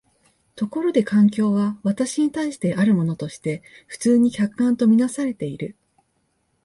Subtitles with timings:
[0.55, 5.75] ところで環境は私に対してあるものとして普通に客観と看做されている。